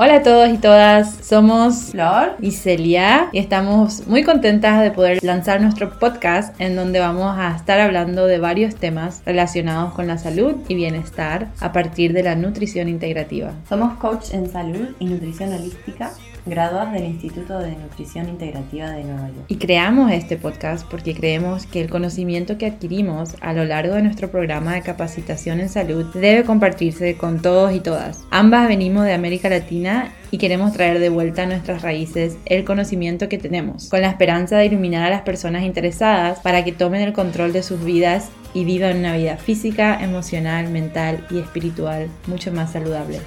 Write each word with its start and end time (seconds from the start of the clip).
Hola 0.00 0.18
a 0.18 0.22
todos 0.22 0.48
y 0.50 0.58
todas, 0.58 1.26
somos 1.26 1.86
Flor 1.90 2.36
y 2.40 2.52
Celia 2.52 3.30
y 3.32 3.40
estamos 3.40 4.06
muy 4.06 4.22
contentas 4.22 4.80
de 4.80 4.92
poder 4.92 5.18
lanzar 5.24 5.60
nuestro 5.60 5.98
podcast 5.98 6.54
en 6.60 6.76
donde 6.76 7.00
vamos 7.00 7.36
a 7.36 7.56
estar 7.56 7.80
hablando 7.80 8.26
de 8.26 8.38
varios 8.38 8.76
temas 8.76 9.22
relacionados 9.26 9.94
con 9.94 10.06
la 10.06 10.16
salud 10.16 10.54
y 10.68 10.76
bienestar 10.76 11.48
a 11.58 11.72
partir 11.72 12.12
de 12.12 12.22
la 12.22 12.36
nutrición 12.36 12.88
integrativa. 12.88 13.54
Somos 13.68 13.94
coach 13.94 14.32
en 14.34 14.48
salud 14.48 14.90
y 15.00 15.06
nutrición 15.06 15.52
holística 15.52 16.12
graduadas 16.48 16.92
del 16.92 17.04
Instituto 17.04 17.58
de 17.58 17.72
Nutrición 17.72 18.28
Integrativa 18.28 18.90
de 18.90 19.04
Nueva 19.04 19.28
York. 19.28 19.44
Y 19.48 19.56
creamos 19.56 20.12
este 20.12 20.36
podcast 20.36 20.88
porque 20.88 21.14
creemos 21.14 21.66
que 21.66 21.80
el 21.80 21.90
conocimiento 21.90 22.58
que 22.58 22.66
adquirimos 22.66 23.36
a 23.40 23.52
lo 23.52 23.64
largo 23.64 23.94
de 23.94 24.02
nuestro 24.02 24.30
programa 24.30 24.74
de 24.74 24.82
capacitación 24.82 25.60
en 25.60 25.68
salud 25.68 26.06
debe 26.14 26.44
compartirse 26.44 27.16
con 27.16 27.40
todos 27.40 27.74
y 27.74 27.80
todas. 27.80 28.24
Ambas 28.30 28.68
venimos 28.68 29.04
de 29.04 29.12
América 29.12 29.48
Latina 29.48 30.12
y 30.30 30.38
queremos 30.38 30.72
traer 30.72 30.98
de 30.98 31.08
vuelta 31.08 31.42
a 31.42 31.46
nuestras 31.46 31.82
raíces 31.82 32.36
el 32.46 32.64
conocimiento 32.64 33.28
que 33.28 33.38
tenemos, 33.38 33.88
con 33.88 34.02
la 34.02 34.10
esperanza 34.10 34.58
de 34.58 34.66
iluminar 34.66 35.06
a 35.06 35.10
las 35.10 35.22
personas 35.22 35.64
interesadas 35.64 36.40
para 36.40 36.64
que 36.64 36.72
tomen 36.72 37.02
el 37.02 37.12
control 37.12 37.52
de 37.52 37.62
sus 37.62 37.84
vidas 37.84 38.30
y 38.54 38.64
vivan 38.64 38.98
una 38.98 39.16
vida 39.16 39.36
física, 39.36 40.02
emocional, 40.02 40.68
mental 40.68 41.26
y 41.30 41.38
espiritual 41.38 42.08
mucho 42.26 42.52
más 42.52 42.72
saludable. 42.72 43.20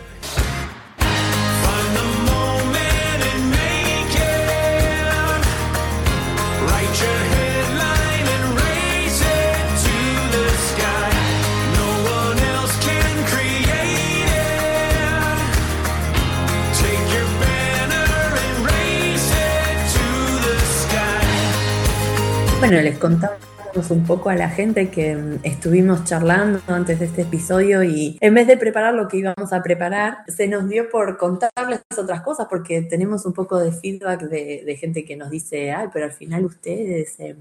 Bueno, 22.61 22.79
les 22.79 22.99
contamos 22.99 23.89
un 23.89 24.05
poco 24.05 24.29
a 24.29 24.35
la 24.35 24.47
gente 24.47 24.91
que 24.91 25.15
mm, 25.15 25.39
estuvimos 25.41 26.03
charlando 26.03 26.61
antes 26.67 26.99
de 26.99 27.05
este 27.05 27.23
episodio 27.23 27.83
y 27.83 28.19
en 28.21 28.35
vez 28.35 28.45
de 28.45 28.55
preparar 28.55 28.93
lo 28.93 29.07
que 29.07 29.17
íbamos 29.17 29.51
a 29.51 29.63
preparar, 29.63 30.19
se 30.27 30.47
nos 30.47 30.69
dio 30.69 30.87
por 30.91 31.17
contarles 31.17 31.81
otras 31.97 32.21
cosas 32.21 32.45
porque 32.47 32.83
tenemos 32.83 33.25
un 33.25 33.33
poco 33.33 33.57
de 33.57 33.71
feedback 33.71 34.21
de, 34.29 34.77
gente 34.79 35.03
que 35.03 35.17
nos 35.17 35.31
dice, 35.31 35.71
ay, 35.71 35.87
pero 35.91 36.05
al 36.05 36.11
final 36.11 36.45
ustedes, 36.45 37.19
eh, 37.19 37.35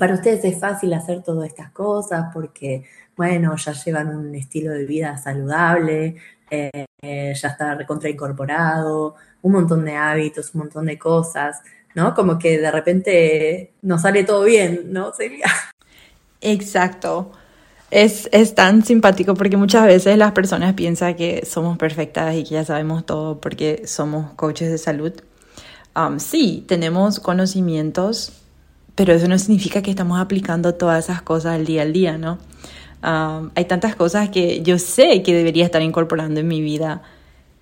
para 0.00 0.14
ustedes 0.14 0.44
es 0.44 0.58
fácil 0.58 0.94
hacer 0.94 1.22
todas 1.22 1.48
estas 1.48 1.70
cosas 1.70 2.30
porque, 2.34 2.82
bueno, 3.16 3.54
ya 3.54 3.72
llevan 3.72 4.16
un 4.16 4.34
estilo 4.34 4.72
de 4.72 4.84
vida 4.84 5.16
saludable, 5.16 6.16
eh, 6.50 6.86
ya 7.00 7.48
está 7.48 7.76
recontraincorporado, 7.76 9.14
un 9.42 9.52
montón 9.52 9.84
de 9.84 9.94
hábitos, 9.94 10.52
un 10.56 10.62
montón 10.62 10.86
de 10.86 10.98
cosas. 10.98 11.62
¿No? 11.96 12.14
Como 12.14 12.38
que 12.38 12.58
de 12.58 12.70
repente 12.70 13.72
nos 13.80 14.02
sale 14.02 14.22
todo 14.22 14.44
bien, 14.44 14.92
¿no? 14.92 15.12
Exacto. 16.42 17.32
Es, 17.90 18.28
es, 18.32 18.54
tan 18.54 18.84
simpático 18.84 19.34
porque 19.34 19.56
muchas 19.56 19.86
veces 19.86 20.18
las 20.18 20.32
personas 20.32 20.74
piensan 20.74 21.14
que 21.14 21.46
somos 21.46 21.78
perfectas 21.78 22.34
y 22.34 22.44
que 22.44 22.50
ya 22.50 22.64
sabemos 22.64 23.06
todo 23.06 23.40
porque 23.40 23.84
somos 23.86 24.34
coaches 24.34 24.70
de 24.70 24.76
salud. 24.76 25.12
Um, 25.96 26.18
sí, 26.18 26.64
tenemos 26.68 27.18
conocimientos, 27.18 28.32
pero 28.94 29.14
eso 29.14 29.26
no 29.26 29.38
significa 29.38 29.80
que 29.80 29.90
estamos 29.90 30.20
aplicando 30.20 30.74
todas 30.74 31.04
esas 31.04 31.22
cosas 31.22 31.54
al 31.54 31.64
día 31.64 31.80
al 31.80 31.94
día, 31.94 32.18
¿no? 32.18 32.38
Um, 33.02 33.50
hay 33.54 33.64
tantas 33.64 33.96
cosas 33.96 34.28
que 34.28 34.62
yo 34.62 34.78
sé 34.78 35.22
que 35.22 35.34
debería 35.34 35.64
estar 35.64 35.80
incorporando 35.80 36.40
en 36.40 36.48
mi 36.48 36.60
vida 36.60 37.02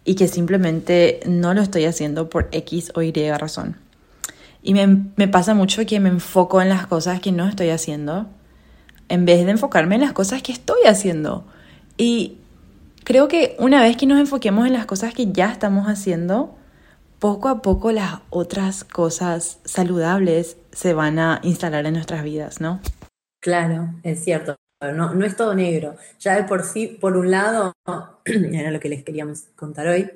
y 0.05 0.17
que 0.17 0.27
simplemente 0.27 1.21
no 1.27 1.55
lo 1.55 1.63
estoy 1.63 1.85
haciendo 1.85 2.29
por 2.29 2.49
X 2.51 2.91
o 2.97 3.03
Y 3.03 3.13
razón. 3.39 3.84
Y 4.67 4.73
me, 4.73 5.29
pasa 5.29 5.53
mucho 5.53 5.85
que 5.85 6.01
me 6.01 6.09
enfoco 6.09 6.63
en 6.63 6.71
las 6.71 6.87
cosas 6.87 7.21
que 7.21 7.33
no 7.33 7.47
estoy 7.47 7.69
haciendo 7.69 8.27
en 9.11 9.27
vez 9.27 9.45
de 9.45 9.51
enfocarme 9.51 9.97
en 9.97 10.01
las 10.01 10.15
cosas 10.15 10.43
que 10.43 10.53
estoy 10.53 10.81
haciendo. 10.87 11.45
Y 11.99 12.39
creo 13.05 13.29
que 13.29 13.57
una 13.59 13.83
vez 13.83 13.99
que 13.99 14.07
nos 14.07 14.19
enfoquemos 14.19 14.67
en 14.67 14.73
las 14.73 14.87
cosas 14.87 15.13
que 15.13 15.31
ya 15.31 15.53
estamos 15.53 15.87
haciendo, 15.87 16.57
poco 17.19 17.51
a 17.51 17.61
poco 17.61 17.93
las 17.93 18.21
otras 18.31 18.85
cosas 18.85 19.59
saludables 19.67 20.57
se 20.73 20.95
van 20.95 21.19
a 21.19 21.41
instalar 21.43 21.85
en 21.85 21.93
nuestras 21.93 22.25
vidas, 22.25 22.63
¿no? 22.63 22.81
Claro, 23.41 23.91
es 24.03 24.25
cierto. 24.25 24.57
No, 24.81 25.13
no 25.13 25.27
es 25.27 25.37
todo 25.37 25.55
negro. 25.55 25.97
Ya 26.21 26.37
de 26.37 26.45
por 26.45 26.65
sí, 26.65 26.87
por 26.87 27.19
un 27.19 27.31
lado, 27.31 27.75
era 28.25 28.71
lo 28.71 28.81
que 28.81 28.89
les 28.89 29.05
queríamos 29.05 29.43
contar 29.57 29.89
hoy, 29.89 30.11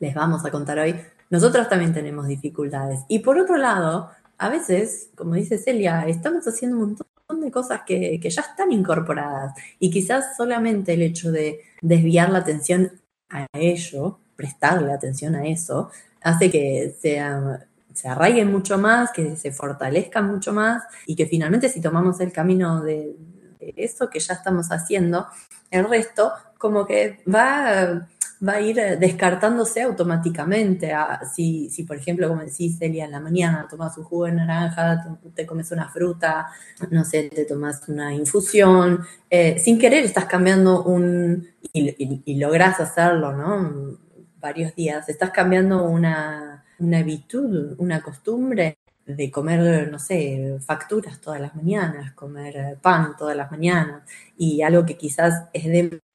les 0.00 0.14
vamos 0.14 0.44
a 0.44 0.50
contar 0.50 0.78
hoy, 0.78 0.96
nosotros 1.30 1.68
también 1.68 1.92
tenemos 1.92 2.26
dificultades. 2.26 3.00
Y 3.08 3.20
por 3.20 3.38
otro 3.38 3.56
lado, 3.56 4.10
a 4.38 4.48
veces, 4.48 5.10
como 5.16 5.34
dice 5.34 5.58
Celia, 5.58 6.06
estamos 6.06 6.46
haciendo 6.46 6.76
un 6.76 6.82
montón 6.90 7.40
de 7.40 7.50
cosas 7.50 7.82
que, 7.86 8.18
ya 8.22 8.42
están 8.42 8.72
incorporadas 8.72 9.54
y 9.78 9.90
quizás 9.90 10.36
solamente 10.36 10.94
el 10.94 11.02
hecho 11.02 11.32
de 11.32 11.60
desviar 11.82 12.30
la 12.30 12.38
atención 12.38 12.92
a 13.30 13.46
ello, 13.52 14.18
prestarle 14.36 14.92
atención 14.92 15.34
a 15.34 15.46
eso, 15.46 15.90
hace 16.22 16.50
que 16.50 16.94
sea, 17.00 17.66
se 17.94 18.08
arraiguen 18.08 18.52
mucho 18.52 18.78
más, 18.78 19.10
que 19.10 19.36
se 19.36 19.52
fortalezcan 19.52 20.30
mucho 20.30 20.52
más 20.52 20.84
y 21.06 21.16
que 21.16 21.26
finalmente 21.26 21.68
si 21.68 21.80
tomamos 21.80 22.20
el 22.20 22.32
camino 22.32 22.82
de, 22.82 23.16
de 23.58 23.74
eso 23.76 24.10
que 24.10 24.20
ya 24.20 24.34
estamos 24.34 24.68
haciendo, 24.68 25.26
el 25.70 25.88
resto 25.88 26.32
como 26.58 26.86
que 26.86 27.22
va 27.32 28.06
va 28.46 28.54
a 28.54 28.60
ir 28.60 28.78
eh, 28.78 28.96
descartándose 28.96 29.82
automáticamente. 29.82 30.92
Ah, 30.92 31.20
si, 31.32 31.70
si, 31.70 31.84
por 31.84 31.96
ejemplo, 31.96 32.28
como 32.28 32.42
decís, 32.42 32.78
Celia, 32.78 33.04
en 33.04 33.12
la 33.12 33.20
mañana 33.20 33.66
tomas 33.68 33.96
un 33.98 34.04
jugo 34.04 34.26
de 34.26 34.32
naranja, 34.32 35.18
te, 35.34 35.46
comes 35.46 35.70
una 35.72 35.88
fruta, 35.88 36.48
no 36.90 37.04
sé, 37.04 37.30
te 37.30 37.44
tomas 37.44 37.88
una 37.88 38.14
infusión, 38.14 39.00
eh, 39.30 39.58
sin 39.58 39.78
querer 39.78 40.04
estás 40.04 40.26
cambiando 40.26 40.84
un, 40.84 41.46
y, 41.72 42.22
y, 42.24 42.34
lográs 42.36 42.80
hacerlo, 42.80 43.32
¿no? 43.32 43.98
Varios 44.38 44.74
días, 44.74 45.08
estás 45.08 45.30
cambiando 45.30 45.84
una, 45.84 46.64
una 46.78 46.98
habitud, 46.98 47.74
una 47.78 48.02
costumbre 48.02 48.78
de 49.06 49.30
comer, 49.30 49.90
no 49.90 49.98
sé, 49.98 50.58
facturas 50.60 51.20
todas 51.20 51.40
las 51.40 51.54
mañanas, 51.54 52.12
comer 52.12 52.56
eh, 52.56 52.76
pan 52.80 53.16
todas 53.16 53.36
las 53.36 53.50
mañanas, 53.50 54.02
y 54.36 54.62
algo 54.62 54.84
que 54.84 54.96
quizás 54.96 55.44
es 55.52 55.64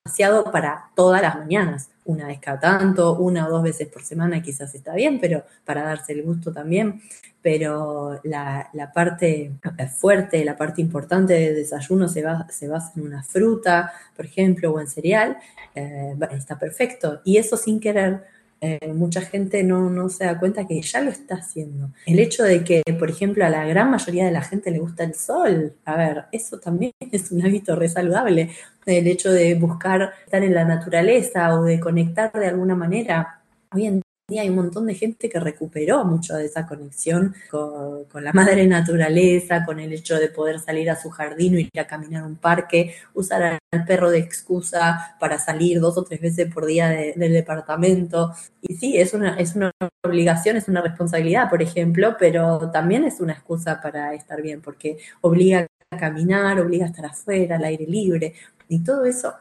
demasiado 0.03 0.51
para 0.51 0.89
todas 0.95 1.21
las 1.21 1.37
mañanas 1.37 1.89
una 2.05 2.27
vez 2.27 2.39
cada 2.39 2.59
tanto, 2.59 3.17
una 3.17 3.47
o 3.47 3.51
dos 3.51 3.63
veces 3.63 3.87
por 3.87 4.03
semana 4.03 4.41
quizás 4.41 4.73
está 4.73 4.95
bien, 4.95 5.19
pero 5.19 5.43
para 5.63 5.83
darse 5.83 6.13
el 6.13 6.23
gusto 6.23 6.51
también. 6.51 7.01
Pero 7.43 8.19
la, 8.23 8.69
parte 8.93 9.53
fuerte, 9.97 10.43
la 10.45 10.57
parte 10.57 10.81
importante 10.81 11.33
del 11.33 11.55
desayuno 11.55 12.07
se, 12.07 12.23
va, 12.23 12.47
se 12.49 12.67
basa 12.67 12.93
en 12.95 13.03
una 13.03 13.23
fruta, 13.23 13.93
por 14.15 14.25
ejemplo, 14.25 14.71
o 14.71 14.79
en 14.79 14.87
cereal, 14.87 15.37
eh, 15.75 16.15
está 16.31 16.57
perfecto. 16.59 17.21
Y 17.23 17.37
eso 17.37 17.57
sin 17.57 17.79
querer 17.79 18.23
eh, 18.63 18.93
mucha 18.93 19.21
gente 19.21 19.63
no, 19.63 19.89
no, 19.89 20.07
se 20.07 20.25
da 20.25 20.37
cuenta 20.37 20.67
que 20.67 20.79
ya 20.81 21.01
lo 21.01 21.09
está 21.09 21.35
haciendo. 21.35 21.89
El 22.05 22.19
hecho 22.19 22.43
de 22.43 22.63
que, 22.63 22.83
por 22.99 23.09
ejemplo, 23.09 23.43
a 23.43 23.49
la 23.49 23.65
gran 23.65 23.89
mayoría 23.89 24.25
de 24.25 24.31
la 24.31 24.43
gente 24.43 24.69
le 24.69 24.77
gusta 24.77 25.03
el 25.03 25.15
sol, 25.15 25.73
a 25.83 25.97
ver, 25.97 26.25
eso 26.31 26.59
también 26.59 26.91
es 27.11 27.31
un 27.31 27.43
hábito 27.43 27.75
re 27.75 27.89
saludable. 27.89 28.51
El 28.85 29.07
hecho 29.07 29.31
de 29.31 29.55
buscar 29.55 30.13
estar 30.25 30.43
en 30.43 30.53
la 30.53 30.63
naturaleza 30.63 31.59
o 31.59 31.63
de 31.63 31.79
conectar 31.79 32.31
de 32.31 32.47
alguna 32.47 32.75
manera. 32.75 33.41
Hoy 33.73 33.87
en 33.87 34.01
hay 34.39 34.49
un 34.49 34.55
montón 34.55 34.85
de 34.85 34.95
gente 34.95 35.29
que 35.29 35.39
recuperó 35.39 36.05
mucho 36.05 36.35
de 36.35 36.45
esa 36.45 36.65
conexión 36.67 37.35
con, 37.49 38.23
la 38.23 38.33
madre 38.33 38.65
naturaleza, 38.67 39.65
con 39.65 39.79
el 39.79 39.93
hecho 39.93 40.17
de 40.17 40.29
poder 40.29 40.59
salir 40.59 40.89
a 40.89 40.95
su 40.95 41.09
jardín 41.09 41.55
o 41.55 41.59
ir 41.59 41.69
a 41.79 41.87
caminar 41.87 42.23
a 42.23 42.27
un 42.27 42.35
parque, 42.35 42.95
usar 43.13 43.59
al 43.71 43.85
perro 43.85 44.09
de 44.09 44.19
excusa 44.19 45.15
para 45.19 45.39
salir 45.39 45.79
dos 45.79 45.97
o 45.97 46.03
tres 46.03 46.21
veces 46.21 46.53
por 46.53 46.65
día 46.65 46.89
del 46.89 47.33
departamento. 47.33 48.33
Y 48.61 48.75
sí, 48.75 48.97
es 48.97 49.13
una, 49.13 49.35
es 49.35 49.55
una 49.55 49.71
obligación, 50.03 50.57
es 50.57 50.67
una 50.67 50.81
responsabilidad, 50.81 51.49
por 51.49 51.61
ejemplo, 51.61 52.15
pero 52.19 52.71
también 52.71 53.03
es 53.03 53.19
una 53.19 53.33
excusa 53.33 53.81
para 53.81 54.13
estar 54.13 54.41
bien, 54.41 54.61
porque 54.61 54.97
obliga 55.21 55.67
a 55.91 55.97
caminar, 55.97 56.59
obliga 56.59 56.85
a 56.85 56.89
estar 56.89 57.05
afuera, 57.05 57.57
al 57.57 57.63
aire 57.65 57.85
libre, 57.85 58.33
y 58.69 58.79
todo 58.83 59.05
eso 59.05 59.33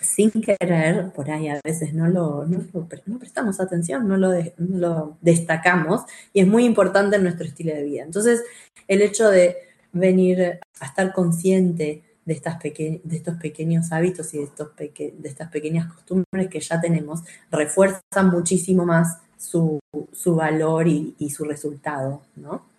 sin 0.00 0.30
querer, 0.30 1.12
por 1.12 1.30
ahí 1.30 1.48
a 1.48 1.60
veces 1.64 1.94
no 1.94 2.08
lo, 2.08 2.44
no, 2.46 3.18
prestamos 3.18 3.60
atención, 3.60 4.06
no 4.08 4.16
lo, 4.16 4.32
lo, 4.58 5.16
destacamos 5.20 6.02
y 6.32 6.40
es 6.40 6.46
muy 6.46 6.64
importante 6.64 7.16
en 7.16 7.24
nuestro 7.24 7.46
estilo 7.46 7.74
de 7.74 7.82
vida. 7.82 8.02
Entonces, 8.02 8.42
el 8.88 9.02
hecho 9.02 9.30
de 9.30 9.56
venir 9.92 10.60
a 10.80 10.84
estar 10.84 11.12
consciente 11.12 12.02
de, 12.24 12.32
estas 12.32 12.62
de 12.62 13.00
estos 13.10 13.36
pequeños 13.36 13.92
hábitos 13.92 14.32
y 14.34 14.38
de, 14.38 14.44
estos 14.44 14.76
de 14.76 15.14
estas 15.24 15.50
pequeñas 15.50 15.92
costumbres 15.92 16.48
que 16.48 16.60
ya 16.60 16.80
tenemos, 16.80 17.20
refuerzan 17.50 18.30
muchísimo 18.30 18.84
más 18.84 19.18
su, 19.36 19.80
su 20.12 20.34
valor 20.34 20.86
y, 20.86 21.14
y 21.18 21.30
su 21.30 21.44
resultado, 21.44 22.22
¿no? 22.36 22.69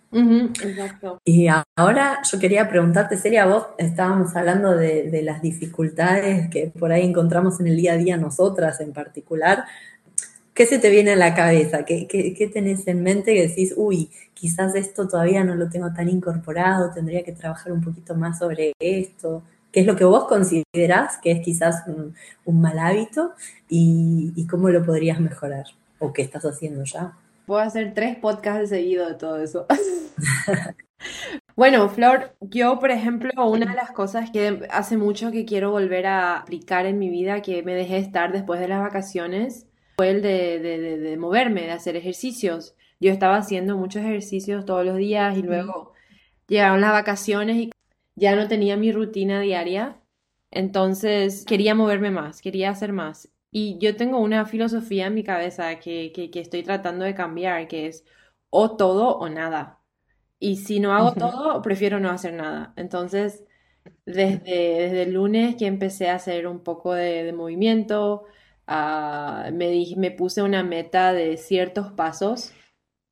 Y 1.24 1.48
ahora 1.76 2.20
yo 2.30 2.38
quería 2.38 2.68
preguntarte, 2.68 3.16
Celia, 3.16 3.46
vos 3.46 3.66
estábamos 3.78 4.36
hablando 4.36 4.76
de, 4.76 5.22
las 5.22 5.40
dificultades 5.40 6.50
que 6.50 6.66
por 6.66 6.92
ahí 6.92 7.06
encontramos 7.06 7.60
en 7.60 7.68
el 7.68 7.76
día 7.76 7.94
a 7.94 7.96
día 7.96 8.16
nosotras 8.18 8.80
en 8.80 8.92
particular. 8.92 9.64
¿Qué 10.52 10.66
se 10.66 10.78
te 10.78 10.90
viene 10.90 11.12
a 11.12 11.16
la 11.16 11.34
cabeza? 11.34 11.86
¿Qué, 11.86 12.06
qué, 12.06 12.50
tenés 12.52 12.86
en 12.86 13.02
mente 13.02 13.32
que 13.34 13.48
decís, 13.48 13.72
uy, 13.74 14.10
quizás 14.34 14.74
esto 14.74 15.08
todavía 15.08 15.44
no 15.44 15.54
lo 15.54 15.70
tengo 15.70 15.92
tan 15.94 16.10
incorporado, 16.10 16.90
tendría 16.92 17.22
que 17.22 17.32
trabajar 17.32 17.72
un 17.72 17.80
poquito 17.80 18.14
más 18.14 18.38
sobre 18.38 18.72
esto? 18.78 19.42
¿Qué 19.72 19.80
es 19.80 19.86
lo 19.86 19.96
que 19.96 20.04
vos 20.04 20.26
considerás 20.26 21.16
que 21.22 21.30
es 21.30 21.40
quizás 21.40 21.84
un, 21.86 22.14
mal 22.60 22.78
hábito 22.78 23.32
y, 23.70 24.34
y, 24.36 24.46
cómo 24.46 24.68
lo 24.68 24.84
podrías 24.84 25.18
mejorar? 25.20 25.64
¿O 25.98 26.12
qué 26.12 26.20
estás 26.20 26.44
haciendo 26.44 26.84
ya? 26.84 27.14
Puedo 27.46 27.60
hacer 27.60 27.94
tres 27.94 28.16
podcasts 28.16 28.68
seguidos 28.68 29.08
de 29.08 29.14
todo 29.14 29.42
eso. 29.42 29.66
Bueno, 31.54 31.88
Flor, 31.90 32.34
yo, 32.40 32.78
por 32.78 32.90
ejemplo, 32.90 33.30
una 33.46 33.66
de 33.66 33.74
las 33.76 33.90
cosas 33.90 34.30
que 34.30 34.66
hace 34.70 34.96
mucho 34.96 35.30
que 35.30 35.44
quiero 35.44 35.70
volver 35.70 36.06
a 36.06 36.38
aplicar 36.38 36.86
en 36.86 36.98
mi 36.98 37.10
vida, 37.10 37.42
que 37.42 37.62
me 37.62 37.74
dejé 37.74 37.98
estar 37.98 38.32
después 38.32 38.58
de 38.58 38.68
las 38.68 38.80
vacaciones, 38.80 39.66
fue 39.96 40.10
el 40.10 40.22
de, 40.22 40.58
de, 40.58 41.16
moverme, 41.18 41.62
de 41.62 41.72
hacer 41.72 41.96
ejercicios. 41.96 42.74
Yo 43.00 43.12
estaba 43.12 43.36
haciendo 43.36 43.76
muchos 43.76 44.02
ejercicios 44.02 44.64
todos 44.64 44.84
los 44.86 44.96
días 44.96 45.36
y 45.36 45.42
luego 45.42 45.92
llegaron 46.48 46.80
las 46.80 46.92
vacaciones 46.92 47.56
y 47.56 47.70
ya 48.16 48.34
no 48.34 48.48
tenía 48.48 48.76
mi 48.76 48.92
rutina 48.92 49.40
diaria. 49.40 50.00
Entonces 50.50 51.44
quería 51.44 51.74
moverme 51.74 52.10
más, 52.10 52.40
quería 52.40 52.70
hacer 52.70 52.92
más. 52.92 53.31
Y 53.52 53.78
yo 53.78 53.96
tengo 53.96 54.18
una 54.18 54.46
filosofía 54.46 55.06
en 55.06 55.14
mi 55.14 55.24
cabeza 55.24 55.78
que, 55.78 56.10
que, 56.12 56.30
que 56.30 56.40
estoy 56.40 56.62
tratando 56.62 57.04
de 57.04 57.14
cambiar, 57.14 57.68
que 57.68 57.86
es 57.86 58.04
o 58.50 58.76
todo 58.76 59.18
o 59.18 59.28
nada. 59.28 59.80
Y 60.38 60.56
si 60.56 60.80
no 60.80 60.94
hago 60.94 61.12
todo, 61.12 61.62
prefiero 61.62 62.00
no 62.00 62.10
hacer 62.10 62.34
nada. 62.34 62.72
Entonces, 62.76 63.44
desde, 64.06 64.40
desde 64.44 65.02
el 65.02 65.12
lunes 65.14 65.56
que 65.56 65.66
empecé 65.66 66.08
a 66.10 66.16
hacer 66.16 66.46
un 66.46 66.60
poco 66.64 66.94
de, 66.94 67.32
movimiento, 67.32 68.24
ah, 68.66 69.50
me, 69.52 69.84
me 69.96 70.10
puse 70.10 70.42
una 70.42 70.62
meta 70.64 71.12
de 71.12 71.36
ciertos 71.36 71.92
pasos, 71.92 72.52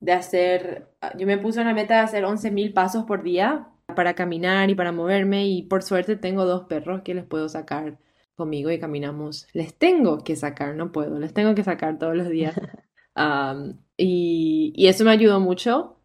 de 0.00 0.12
hacer, 0.12 0.88
ah, 1.02 1.12
yo 1.16 1.26
me 1.26 1.38
puse 1.38 1.60
una 1.60 1.74
meta 1.74 1.94
de 1.96 2.00
hacer 2.00 2.24
11.000 2.24 2.72
pasos 2.72 3.04
por 3.04 3.22
día 3.22 3.68
para 3.94 4.14
caminar 4.14 4.70
y 4.70 4.74
para 4.74 4.92
moverme 4.92 5.46
y 5.46 5.62
por 5.64 5.82
suerte 5.82 6.16
tengo 6.16 6.44
dos 6.46 6.64
perros 6.66 7.02
que 7.02 7.14
les 7.14 7.24
puedo 7.26 7.48
sacar 7.48 7.98
conmigo 8.40 8.70
y 8.70 8.78
caminamos. 8.78 9.46
Les 9.52 9.74
tengo 9.74 10.24
que 10.24 10.36
sacar, 10.36 10.74
no 10.76 10.92
puedo, 10.92 11.18
les 11.18 11.32
tengo 11.32 11.54
que 11.54 11.64
sacar 11.64 11.98
todos 11.98 12.16
los 12.16 12.28
días. 12.28 12.54
y, 13.96 14.72
y 14.74 14.86
eso 14.88 15.04
me 15.04 15.10
ayudó 15.12 15.40
mucho 15.40 16.00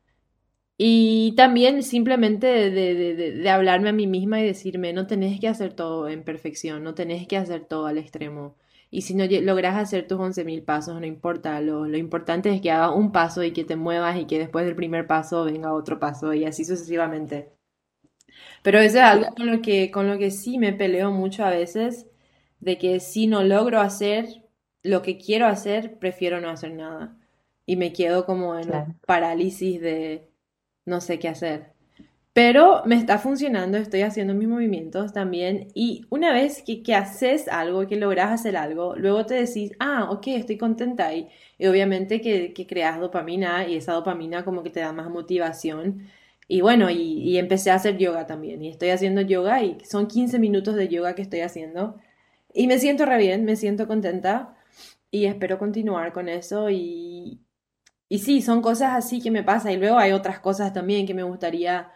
y 0.77 1.33
también 1.37 1.83
simplemente 1.83 2.69
de, 2.69 3.49
hablarme 3.49 3.89
a 3.89 3.93
mí 3.93 4.07
misma 4.07 4.41
y 4.41 4.45
decirme, 4.45 4.91
no 4.93 5.07
tenés 5.07 5.39
que 5.39 5.47
hacer 5.47 5.73
todo 5.73 6.09
en 6.09 6.23
perfección, 6.23 6.83
no 6.83 6.93
tenés 6.93 7.27
que 7.27 7.37
hacer 7.37 7.65
todo 7.65 7.85
al 7.87 7.97
extremo. 7.97 8.57
Y 8.91 9.01
si 9.03 9.15
no 9.15 9.25
logras 9.41 9.77
hacer 9.77 10.07
tus 10.07 10.19
11.000 10.19 10.63
pasos, 10.65 10.99
no 10.99 11.05
importa, 11.05 11.59
lo, 11.61 11.88
lo 11.88 11.97
importante 11.97 12.49
es 12.53 12.61
que 12.61 12.71
hagas 12.71 12.91
un 12.95 13.11
paso 13.11 13.43
y 13.43 13.51
que 13.51 13.63
te 13.65 13.75
muevas 13.75 14.17
y 14.19 14.25
que 14.25 14.39
después 14.39 14.65
del 14.65 14.75
primer 14.75 15.07
paso 15.07 15.45
venga 15.45 15.73
otro 15.73 15.99
paso 15.99 16.33
y 16.33 16.45
así 16.45 16.65
sucesivamente. 16.65 17.51
Pero 18.61 18.79
eso 18.79 18.97
es 18.97 19.03
algo 19.03 19.27
con 19.35 19.47
lo 19.51 19.61
que, 19.61 19.91
con 19.91 20.07
lo 20.09 20.17
que 20.17 20.31
sí 20.31 20.57
me 20.57 20.73
peleo 20.73 21.11
mucho 21.11 21.45
a 21.45 21.49
veces, 21.51 22.07
de 22.59 22.77
que 22.77 22.99
si 22.99 23.27
no 23.27 23.43
logro 23.43 23.79
hacer 23.79 24.43
lo 24.83 25.01
que 25.01 25.17
quiero 25.17 25.47
hacer, 25.47 25.97
prefiero 25.99 26.41
no 26.41 26.49
hacer 26.49 26.73
nada. 26.73 27.17
Y 27.65 27.75
me 27.75 27.93
quedo 27.93 28.25
como 28.25 28.57
en 28.57 28.95
parálisis 29.05 29.81
de 29.81 30.29
no 30.85 31.01
sé 31.01 31.19
qué 31.19 31.27
hacer. 31.27 31.75
Pero 32.35 32.83
me 32.85 32.95
está 32.95 33.17
funcionando, 33.17 33.77
estoy 33.77 34.01
haciendo 34.01 34.33
mis 34.33 34.49
movimientos 34.49 35.13
también 35.13 35.69
y 35.73 36.05
una 36.09 36.33
vez 36.33 36.61
que, 36.63 36.83
que 36.83 36.93
haces 36.93 37.47
algo, 37.47 37.87
que 37.87 37.95
logras 37.95 38.29
hacer 38.29 38.57
algo, 38.57 38.93
luego 38.97 39.25
te 39.25 39.35
decís, 39.35 39.71
ah, 39.79 40.09
ok, 40.11 40.27
estoy 40.27 40.57
contenta 40.57 41.13
y, 41.13 41.29
y 41.57 41.67
obviamente 41.67 42.19
que, 42.19 42.53
que, 42.53 42.67
creas 42.67 42.99
dopamina 42.99 43.65
y 43.67 43.77
esa 43.77 43.93
dopamina 43.93 44.43
como 44.43 44.63
que 44.63 44.69
te 44.69 44.81
da 44.81 44.91
más 44.91 45.09
motivación. 45.09 46.09
Y 46.49 46.59
bueno, 46.59 46.89
y, 46.89 46.97
y, 47.23 47.37
empecé 47.37 47.71
a 47.71 47.75
hacer 47.75 47.97
yoga 47.97 48.27
también 48.27 48.61
y 48.61 48.69
estoy 48.69 48.89
haciendo 48.89 49.21
yoga 49.21 49.63
y 49.63 49.77
son 49.85 50.07
15 50.07 50.37
minutos 50.37 50.75
de 50.75 50.89
yoga 50.89 51.15
que 51.15 51.21
estoy 51.21 51.39
haciendo 51.39 51.95
y 52.55 52.67
me 52.67 52.79
siento 52.79 53.05
re 53.05 53.17
bien, 53.17 53.45
me 53.45 53.55
siento 53.57 53.87
contenta 53.87 54.55
y 55.11 55.25
espero 55.25 55.59
continuar 55.59 56.13
con 56.13 56.29
eso 56.29 56.69
y, 56.69 57.41
y 58.09 58.19
sí, 58.19 58.41
son 58.41 58.61
cosas 58.61 58.93
así 58.95 59.21
que 59.21 59.31
me 59.31 59.43
pasa 59.43 59.71
y 59.71 59.77
luego 59.77 59.97
hay 59.97 60.13
otras 60.13 60.39
cosas 60.39 60.73
también 60.73 61.05
que 61.07 61.13
me 61.13 61.23
gustaría 61.23 61.91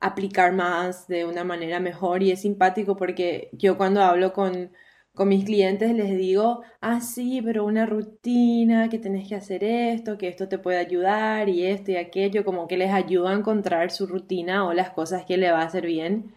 aplicar 0.00 0.52
más 0.52 1.06
de 1.08 1.24
una 1.24 1.44
manera 1.44 1.80
mejor 1.80 2.22
y 2.22 2.32
es 2.32 2.42
simpático 2.42 2.96
porque 2.96 3.50
yo 3.52 3.76
cuando 3.78 4.02
hablo 4.02 4.32
con, 4.32 4.72
con 5.14 5.28
mis 5.28 5.44
clientes 5.44 5.92
les 5.94 6.16
digo, 6.18 6.62
ah, 6.80 7.00
sí, 7.00 7.40
pero 7.42 7.64
una 7.64 7.86
rutina, 7.86 8.88
que 8.88 8.98
tenés 8.98 9.28
que 9.28 9.34
hacer 9.36 9.64
esto, 9.64 10.18
que 10.18 10.28
esto 10.28 10.48
te 10.48 10.58
puede 10.58 10.78
ayudar 10.78 11.48
y 11.48 11.66
esto 11.66 11.92
y 11.92 11.96
aquello, 11.96 12.44
como 12.44 12.66
que 12.68 12.76
les 12.76 12.92
ayuda 12.92 13.30
a 13.30 13.34
encontrar 13.34 13.90
su 13.90 14.06
rutina 14.06 14.66
o 14.66 14.72
las 14.74 14.90
cosas 14.90 15.24
que 15.24 15.36
le 15.36 15.50
va 15.52 15.60
a 15.62 15.66
hacer 15.66 15.86
bien. 15.86 16.34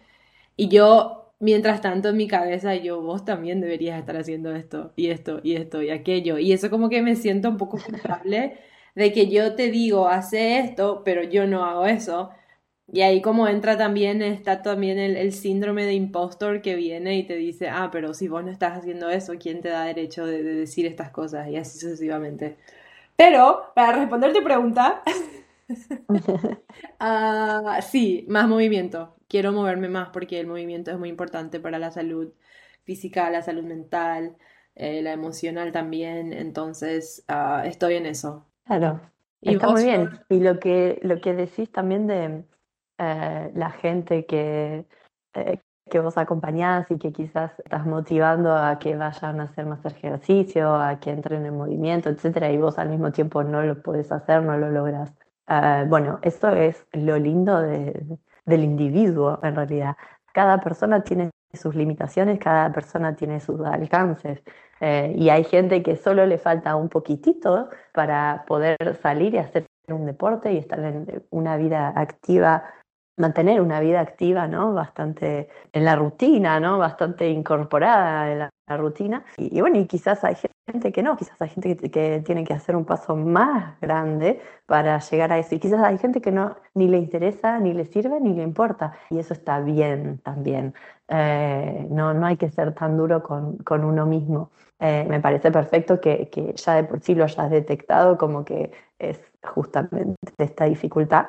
Y 0.57 0.69
yo, 0.69 1.24
mientras 1.45 1.81
tanto, 1.81 2.09
en 2.09 2.17
mi 2.17 2.27
cabeza, 2.27 2.75
yo, 2.75 3.01
vos 3.01 3.23
también 3.23 3.61
deberías 3.61 3.99
estar 3.99 4.17
haciendo 4.17 4.55
esto 4.55 4.91
y 4.95 5.09
esto 5.09 5.39
y 5.43 5.55
esto 5.55 5.81
y 5.81 5.91
aquello. 5.91 6.39
Y 6.39 6.51
eso 6.53 6.69
como 6.69 6.89
que 6.89 7.01
me 7.01 7.15
siento 7.15 7.49
un 7.49 7.57
poco 7.57 7.77
culpable 7.77 8.57
de 8.95 9.13
que 9.13 9.29
yo 9.29 9.55
te 9.55 9.69
digo, 9.69 10.07
hace 10.09 10.59
esto, 10.59 11.03
pero 11.05 11.23
yo 11.23 11.47
no 11.47 11.65
hago 11.65 11.85
eso. 11.85 12.31
Y 12.91 13.01
ahí 13.01 13.21
como 13.21 13.47
entra 13.47 13.77
también, 13.77 14.21
está 14.21 14.61
también 14.61 14.99
el, 14.99 15.33
síndrome 15.33 15.85
de 15.85 15.93
impostor 15.93 16.61
que 16.61 16.75
viene 16.75 17.17
y 17.17 17.23
te 17.23 17.35
dice, 17.35 17.67
ah, 17.69 17.89
pero 17.91 18.13
si 18.13 18.27
vos 18.27 18.43
no 18.43 18.51
estás 18.51 18.77
haciendo 18.77 19.09
eso, 19.09 19.33
¿quién 19.39 19.61
te 19.61 19.69
da 19.69 19.85
derecho 19.85 20.25
de, 20.25 20.43
decir 20.43 20.85
estas 20.85 21.09
cosas? 21.11 21.47
Y 21.49 21.57
así 21.57 21.79
sucesivamente. 21.79 22.57
Pero, 23.15 23.71
para 23.75 23.97
responder 23.97 24.33
tu 24.33 24.43
pregunta, 24.43 25.01
uh, 25.69 27.81
sí, 27.81 28.25
más 28.29 28.47
movimiento. 28.47 29.15
Quiero 29.27 29.51
moverme 29.51 29.89
más 29.89 30.09
porque 30.09 30.39
el 30.39 30.47
movimiento 30.47 30.91
es 30.91 30.99
muy 30.99 31.09
importante 31.09 31.59
para 31.59 31.79
la 31.79 31.91
salud 31.91 32.33
física, 32.83 33.29
la 33.29 33.41
salud 33.41 33.63
mental, 33.63 34.37
eh, 34.75 35.01
la 35.01 35.13
emocional 35.13 35.71
también. 35.71 36.33
Entonces, 36.33 37.23
ah, 37.27 37.63
estoy 37.65 37.95
en 37.95 38.05
eso. 38.05 38.45
Claro, 38.65 39.01
está 39.41 39.69
muy 39.69 39.83
bien. 39.83 40.09
Y 40.29 40.39
lo 40.39 40.59
que, 40.59 40.99
lo 41.01 41.19
que 41.19 41.33
decís 41.33 41.71
también 41.71 42.07
de 42.07 42.43
eh, 42.97 43.51
la 43.53 43.71
gente 43.71 44.25
que, 44.25 44.85
eh, 45.33 45.59
que 45.89 45.99
vos 45.99 46.17
acompañás 46.17 46.89
y 46.91 46.97
que 46.97 47.11
quizás 47.11 47.57
estás 47.59 47.85
motivando 47.85 48.55
a 48.55 48.79
que 48.79 48.95
vayan 48.95 49.39
a 49.39 49.43
hacer 49.43 49.65
más 49.65 49.83
ejercicio, 49.85 50.75
a 50.75 50.99
que 50.99 51.11
entren 51.11 51.45
en 51.45 51.57
movimiento, 51.57 52.09
etcétera, 52.09 52.51
y 52.51 52.57
vos 52.57 52.77
al 52.77 52.89
mismo 52.89 53.11
tiempo 53.11 53.43
no 53.43 53.61
lo 53.63 53.81
puedes 53.81 54.11
hacer, 54.11 54.43
no 54.43 54.57
lo 54.57 54.69
logras. 54.71 55.13
Eh, 55.47 55.85
bueno, 55.87 56.19
eso 56.21 56.49
es 56.49 56.85
lo 56.93 57.17
lindo 57.17 57.61
de, 57.61 58.17
del 58.45 58.63
individuo 58.63 59.39
en 59.43 59.55
realidad. 59.55 59.95
Cada 60.33 60.59
persona 60.59 61.03
tiene 61.03 61.31
sus 61.53 61.75
limitaciones, 61.75 62.39
cada 62.39 62.71
persona 62.71 63.15
tiene 63.15 63.39
sus 63.39 63.61
alcances. 63.61 64.41
Eh, 64.81 65.13
y 65.15 65.29
hay 65.29 65.43
gente 65.45 65.81
que 65.83 65.95
solo 65.95 66.25
le 66.25 66.37
falta 66.37 66.75
un 66.75 66.89
poquitito 66.89 67.69
para 67.93 68.43
poder 68.47 68.77
salir 69.01 69.33
y 69.33 69.37
hacer 69.37 69.65
un 69.87 70.05
deporte 70.05 70.51
y 70.51 70.57
estar 70.57 70.79
en 70.79 71.23
una 71.29 71.57
vida 71.57 71.93
activa, 71.95 72.63
mantener 73.17 73.61
una 73.61 73.79
vida 73.79 74.01
activa, 74.01 74.47
¿no? 74.47 74.73
Bastante 74.73 75.49
en 75.71 75.85
la 75.85 75.95
rutina, 75.95 76.59
¿no? 76.59 76.77
Bastante 76.77 77.29
incorporada 77.29 78.31
en 78.31 78.39
la, 78.39 78.51
rutina. 78.77 79.23
Y, 79.37 79.61
bueno, 79.61 79.77
y 79.77 79.85
quizás 79.85 80.23
hay 80.23 80.35
gente 80.67 80.91
que 80.91 81.03
no, 81.03 81.15
quizás 81.15 81.39
hay 81.39 81.49
gente 81.49 81.77
que, 81.77 81.91
que, 81.91 82.23
tiene 82.25 82.43
que 82.43 82.53
hacer 82.53 82.75
un 82.75 82.83
paso 82.83 83.15
más 83.15 83.79
grande 83.79 84.41
para 84.65 84.99
llegar 84.99 85.31
a 85.31 85.37
eso. 85.37 85.53
Y 85.53 85.59
quizás 85.59 85.83
hay 85.83 85.99
gente 85.99 86.19
que 86.19 86.31
no 86.31 86.55
ni 86.73 86.87
le 86.87 86.97
interesa, 86.97 87.59
ni 87.59 87.73
le 87.73 87.85
sirve, 87.85 88.19
ni 88.19 88.33
le 88.33 88.41
importa. 88.41 88.93
Y 89.11 89.19
eso 89.19 89.33
está 89.33 89.59
bien 89.59 90.19
también. 90.23 90.73
Eh, 91.07 91.87
no, 91.91 92.13
no 92.13 92.25
hay 92.25 92.37
que 92.37 92.49
ser 92.49 92.73
tan 92.73 92.97
duro 92.97 93.21
con, 93.21 93.57
con 93.57 93.83
uno 93.83 94.05
mismo. 94.07 94.49
Eh, 94.79 95.05
me 95.07 95.21
parece 95.21 95.51
perfecto 95.51 96.01
que, 96.01 96.29
que, 96.29 96.53
ya 96.53 96.75
de 96.75 96.83
por 96.83 96.99
sí 97.01 97.15
lo 97.15 97.23
hayas 97.23 97.49
detectado 97.49 98.17
como 98.17 98.43
que 98.43 98.71
es 98.99 99.19
justamente 99.43 100.15
esta 100.37 100.65
dificultad. 100.65 101.27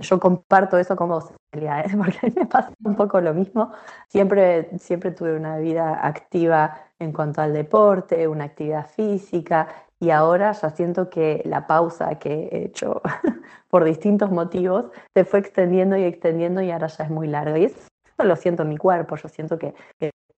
Yo 0.00 0.20
comparto 0.20 0.78
eso 0.78 0.96
con 0.96 1.08
vos, 1.08 1.32
Elia, 1.52 1.80
¿eh? 1.82 1.90
porque 1.96 2.32
me 2.34 2.46
pasa 2.46 2.72
un 2.84 2.96
poco 2.96 3.20
lo 3.20 3.34
mismo. 3.34 3.72
Siempre, 4.08 4.70
siempre 4.78 5.10
tuve 5.10 5.36
una 5.36 5.58
vida 5.58 6.06
activa 6.06 6.76
en 6.98 7.12
cuanto 7.12 7.40
al 7.40 7.52
deporte, 7.52 8.28
una 8.28 8.44
actividad 8.44 8.86
física, 8.86 9.68
y 10.00 10.10
ahora 10.10 10.52
ya 10.52 10.70
siento 10.70 11.10
que 11.10 11.42
la 11.44 11.66
pausa 11.66 12.18
que 12.18 12.48
he 12.50 12.64
hecho 12.64 13.02
por 13.68 13.84
distintos 13.84 14.30
motivos 14.30 14.86
se 15.14 15.24
fue 15.24 15.40
extendiendo 15.40 15.96
y 15.96 16.04
extendiendo 16.04 16.62
y 16.62 16.70
ahora 16.70 16.86
ya 16.86 17.04
es 17.04 17.10
muy 17.10 17.28
largo. 17.28 17.56
Y 17.58 17.66
eso 17.66 17.78
lo 18.18 18.34
siento 18.36 18.62
en 18.62 18.70
mi 18.70 18.78
cuerpo, 18.78 19.16
yo 19.16 19.28
siento 19.28 19.58
que, 19.58 19.74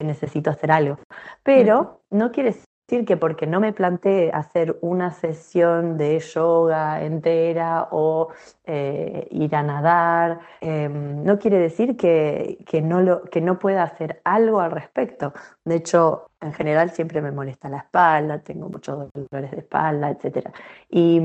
necesito 0.00 0.50
hacer 0.50 0.72
algo. 0.72 0.98
Pero 1.44 2.00
no 2.10 2.32
quiere 2.32 2.50
decir 2.50 2.64
que 2.86 3.16
porque 3.16 3.46
no 3.46 3.58
me 3.60 3.72
planteé 3.72 4.30
hacer 4.32 4.76
una 4.82 5.12
sesión 5.12 5.96
de 5.96 6.18
yoga 6.20 7.02
entera 7.02 7.88
o 7.90 8.28
eh, 8.64 9.26
ir 9.30 9.54
a 9.56 9.62
nadar, 9.62 10.40
em, 10.60 11.24
no 11.24 11.38
quiere 11.38 11.58
decir 11.58 11.96
que, 11.96 12.58
no 12.84 13.00
lo, 13.00 13.22
que 13.24 13.40
no 13.40 13.58
pueda 13.58 13.82
hacer 13.82 14.20
algo 14.24 14.60
al 14.60 14.70
respecto. 14.72 15.32
De 15.64 15.76
hecho, 15.76 16.30
en 16.40 16.52
general 16.52 16.90
siempre 16.90 17.22
me 17.22 17.32
molesta 17.32 17.68
la 17.68 17.78
espalda, 17.78 18.40
tengo 18.40 18.68
muchos 18.68 19.10
dolores 19.14 19.50
de 19.52 19.58
espalda, 19.58 20.10
etc. 20.10 20.50
Y, 20.90 21.20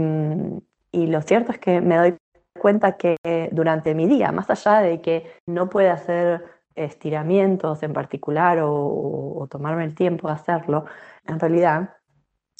y 0.92 1.08
lo 1.08 1.22
cierto 1.22 1.52
es 1.52 1.60
que 1.60 1.82
me 1.82 1.98
doy 1.98 2.18
cuenta 2.60 2.98
que 2.98 3.18
durante 3.52 3.94
mi 3.94 4.08
día, 4.08 4.32
más 4.32 4.50
allá 4.50 4.82
de 4.82 5.02
que 5.02 5.32
no 5.46 5.70
pueda 5.70 5.94
hacer 5.94 6.44
estiramientos 6.78 7.84
en 7.84 7.92
particular 7.94 8.60
o, 8.62 9.48
tomarme 9.50 9.84
el 9.86 9.96
tiempo 9.96 10.28
de 10.28 10.34
hacerlo, 10.36 10.86
en 11.28 11.40
realidad 11.40 11.96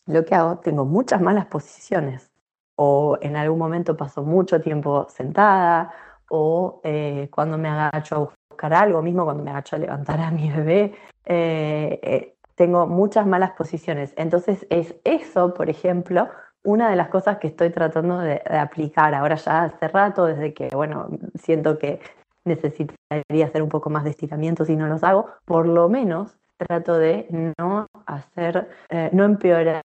lo 0.06 0.26
que 0.26 0.36
hago, 0.36 0.60
tengo 0.60 0.86
muchas 0.86 1.22
malas 1.22 1.46
posiciones 1.48 2.32
o 2.76 3.18
en 3.22 3.36
algún 3.36 3.60
momento 3.60 3.98
paso 3.98 4.24
mucho 4.24 4.62
tiempo 4.62 5.08
sentada 5.10 5.92
o 6.30 6.80
eh, 6.84 7.30
cuando 7.32 7.58
me 7.58 7.70
agacho 7.70 8.16
a 8.16 8.20
buscar 8.50 8.74
algo, 8.74 9.02
mismo 9.02 9.26
cuando 9.26 9.44
me 9.44 9.52
agacho 9.52 9.76
a 9.76 9.80
levantar 9.80 10.20
a 10.22 10.32
mi 10.32 10.50
bebé, 10.50 10.94
eh, 11.26 12.00
eh, 12.04 12.36
tengo 12.56 12.88
muchas 12.88 13.26
malas 13.28 13.52
posiciones. 13.52 14.14
Entonces 14.18 14.66
es 14.70 14.96
eso, 15.04 15.54
por 15.54 15.70
ejemplo, 15.70 16.30
una 16.64 16.90
de 16.90 16.96
las 16.96 17.10
cosas 17.10 17.38
que 17.38 17.48
estoy 17.48 17.70
tratando 17.70 18.20
de, 18.20 18.42
aplicar 18.50 19.14
ahora 19.14 19.36
ya 19.36 19.64
hace 19.64 19.88
rato, 19.88 20.26
desde 20.26 20.54
que, 20.54 20.70
bueno, 20.74 21.08
siento 21.36 21.78
que 21.78 22.00
necesitaría 22.46 23.46
hacer 23.46 23.62
un 23.62 23.70
poco 23.70 23.90
más 23.90 24.04
de 24.04 24.12
estiramientos 24.12 24.70
y 24.70 24.76
no 24.76 24.88
los 24.88 25.04
hago, 25.04 25.28
por 25.46 25.68
lo 25.68 25.90
menos 25.90 26.38
trato 26.58 26.98
de 26.98 27.28
no 27.58 27.88
hacer, 28.06 28.70
eh, 28.90 29.10
no 29.14 29.24
empeorar 29.24 29.84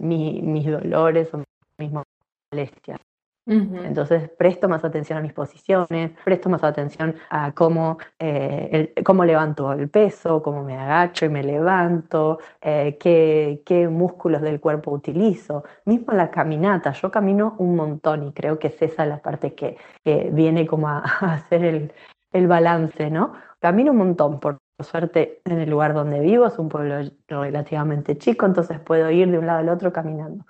mis 0.00 0.66
dolores 0.66 1.32
o 1.34 1.42
mis 1.78 1.90
molestias. 1.92 3.00
Entonces 3.44 4.30
presto 4.38 4.68
más 4.68 4.84
atención 4.84 5.18
a 5.18 5.20
mis 5.20 5.32
posiciones, 5.32 6.12
presto 6.24 6.48
más 6.48 6.62
atención 6.62 7.16
a 7.28 7.50
cómo, 7.52 7.98
eh, 8.20 8.94
cómo 9.04 9.24
levanto 9.24 9.72
el 9.72 9.88
peso, 9.90 10.40
cómo 10.42 10.62
me 10.62 10.76
agacho 10.76 11.26
y 11.26 11.28
me 11.28 11.42
levanto, 11.42 12.38
eh, 12.60 12.96
qué, 13.00 13.88
músculos 13.90 14.42
del 14.42 14.60
cuerpo 14.60 14.92
utilizo. 14.92 15.64
Mismo 15.86 16.12
la 16.12 16.30
caminata, 16.30 16.92
yo 16.92 17.10
camino 17.10 17.56
un 17.58 17.74
montón 17.74 18.28
y 18.28 18.32
creo 18.32 18.60
que 18.60 18.68
es 18.68 18.80
esa 18.80 19.06
la 19.06 19.20
parte 19.20 19.54
que, 19.54 19.76
viene 20.04 20.64
como 20.66 20.88
a, 20.88 21.00
hacer 21.00 21.64
el, 21.64 21.92
el 22.32 22.46
balance, 22.46 23.10
¿no? 23.10 23.32
Camino 23.58 23.90
un 23.90 23.98
montón, 23.98 24.38
por 24.38 24.61
suerte 24.82 25.40
en 25.44 25.60
el 25.60 25.70
lugar 25.70 25.94
donde 25.94 26.20
vivo, 26.20 26.46
es 26.46 26.58
un 26.58 26.68
pueblo 26.68 27.10
relativamente 27.28 28.16
chico, 28.18 28.46
entonces 28.46 28.78
puedo 28.80 29.10
ir 29.10 29.30
de 29.30 29.38
un 29.38 29.46
lado 29.46 29.60
al 29.60 29.68
otro 29.68 29.92
caminando. 29.92 30.44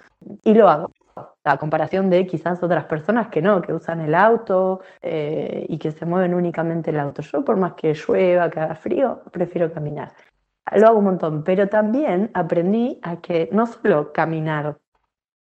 Y 0.44 0.54
lo 0.54 0.68
hago 0.68 0.90
a 1.44 1.58
comparación 1.58 2.10
de 2.10 2.26
quizás 2.26 2.62
otras 2.62 2.84
personas 2.84 3.28
que 3.28 3.42
no, 3.42 3.60
que 3.62 3.72
usan 3.72 4.00
el 4.00 4.14
auto 4.14 4.80
eh, 5.02 5.66
y 5.68 5.78
que 5.78 5.90
se 5.90 6.06
mueven 6.06 6.34
únicamente 6.34 6.90
el 6.90 7.00
auto. 7.00 7.22
Yo 7.22 7.44
por 7.44 7.56
más 7.56 7.74
que 7.74 7.94
llueva, 7.94 8.50
que 8.50 8.60
haga 8.60 8.74
frío, 8.74 9.22
prefiero 9.30 9.72
caminar. 9.72 10.12
Lo 10.74 10.86
hago 10.86 10.98
un 10.98 11.04
montón, 11.04 11.44
pero 11.44 11.68
también 11.68 12.30
aprendí 12.34 12.98
a 13.02 13.16
que 13.20 13.48
no 13.52 13.66
solo 13.66 14.12
caminar 14.12 14.76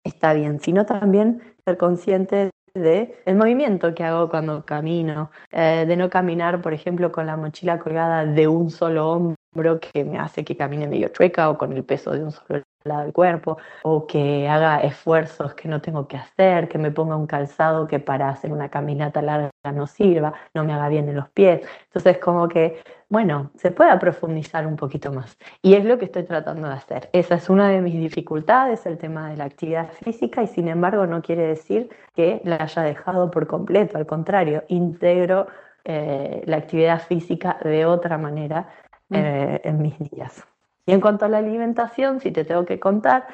está 0.02 0.32
bien, 0.32 0.60
sino 0.60 0.86
también 0.86 1.42
ser 1.64 1.76
consciente 1.76 2.50
de 2.74 3.20
el 3.26 3.36
movimiento 3.36 3.94
que 3.94 4.04
hago 4.04 4.28
cuando 4.28 4.64
camino, 4.64 5.30
eh, 5.50 5.84
de 5.86 5.96
no 5.96 6.10
caminar, 6.10 6.62
por 6.62 6.74
ejemplo, 6.74 7.12
con 7.12 7.26
la 7.26 7.36
mochila 7.36 7.78
colgada 7.78 8.24
de 8.26 8.48
un 8.48 8.70
solo 8.70 9.10
hombro 9.10 9.39
que 9.80 10.04
me 10.04 10.18
hace 10.18 10.44
que 10.44 10.56
camine 10.56 10.86
medio 10.86 11.08
chueca 11.08 11.50
o 11.50 11.58
con 11.58 11.72
el 11.72 11.84
peso 11.84 12.12
de 12.12 12.22
un 12.22 12.30
solo 12.30 12.62
lado 12.84 13.02
del 13.02 13.12
cuerpo 13.12 13.58
o 13.82 14.06
que 14.06 14.48
haga 14.48 14.80
esfuerzos 14.80 15.54
que 15.54 15.68
no 15.68 15.80
tengo 15.80 16.06
que 16.06 16.16
hacer, 16.16 16.68
que 16.68 16.78
me 16.78 16.92
ponga 16.92 17.16
un 17.16 17.26
calzado 17.26 17.86
que 17.86 17.98
para 17.98 18.28
hacer 18.28 18.52
una 18.52 18.68
caminata 18.68 19.20
larga 19.20 19.50
no 19.74 19.86
sirva, 19.86 20.32
no 20.54 20.64
me 20.64 20.72
haga 20.72 20.88
bien 20.88 21.08
en 21.08 21.16
los 21.16 21.28
pies. 21.30 21.62
Entonces 21.86 22.18
como 22.18 22.48
que, 22.48 22.80
bueno, 23.08 23.50
se 23.56 23.72
puede 23.72 23.98
profundizar 23.98 24.66
un 24.66 24.76
poquito 24.76 25.12
más. 25.12 25.36
Y 25.62 25.74
es 25.74 25.84
lo 25.84 25.98
que 25.98 26.04
estoy 26.04 26.22
tratando 26.22 26.68
de 26.68 26.74
hacer. 26.74 27.10
Esa 27.12 27.34
es 27.34 27.50
una 27.50 27.68
de 27.68 27.80
mis 27.80 27.94
dificultades, 27.94 28.86
el 28.86 28.98
tema 28.98 29.30
de 29.30 29.36
la 29.36 29.44
actividad 29.44 29.90
física 29.92 30.42
y 30.42 30.46
sin 30.46 30.68
embargo 30.68 31.06
no 31.06 31.22
quiere 31.22 31.42
decir 31.42 31.90
que 32.14 32.40
la 32.44 32.56
haya 32.56 32.82
dejado 32.82 33.30
por 33.32 33.48
completo, 33.48 33.98
al 33.98 34.06
contrario, 34.06 34.62
integro 34.68 35.48
eh, 35.84 36.42
la 36.46 36.58
actividad 36.58 37.00
física 37.00 37.58
de 37.64 37.84
otra 37.84 38.16
manera 38.16 38.68
mm. 39.10 39.14
eh, 39.14 39.60
en 39.64 39.82
mis 39.82 39.98
días. 39.98 40.44
Y 40.86 40.92
en 40.92 41.00
cuanto 41.00 41.26
a 41.26 41.28
la 41.28 41.38
alimentación, 41.38 42.20
si 42.20 42.30
te 42.30 42.44
tengo 42.44 42.64
que 42.64 42.80
contar, 42.80 43.26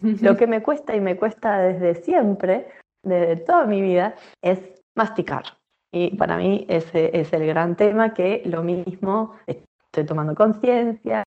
lo 0.00 0.36
que 0.36 0.46
me 0.46 0.62
cuesta 0.62 0.96
y 0.96 1.00
me 1.00 1.16
cuesta 1.16 1.58
desde 1.58 1.94
siempre, 2.02 2.68
desde 3.02 3.36
toda 3.36 3.66
mi 3.66 3.80
vida, 3.82 4.14
es 4.42 4.60
masticar. 4.94 5.44
Y 5.92 6.16
para 6.16 6.36
mí 6.36 6.66
ese 6.68 7.16
es 7.18 7.32
el 7.32 7.46
gran 7.46 7.76
tema 7.76 8.14
que 8.14 8.42
lo 8.46 8.64
mismo 8.64 9.34
estoy 9.46 10.04
tomando 10.06 10.34
conciencia, 10.34 11.22